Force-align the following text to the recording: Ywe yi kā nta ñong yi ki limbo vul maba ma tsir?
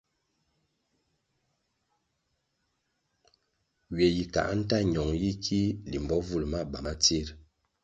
Ywe 3.93 4.05
yi 4.15 4.23
kā 4.33 4.43
nta 4.59 4.77
ñong 4.93 5.13
yi 5.21 5.31
ki 5.43 5.59
limbo 5.91 6.15
vul 6.27 6.43
maba 6.51 6.79
ma 6.85 6.93
tsir? 7.01 7.27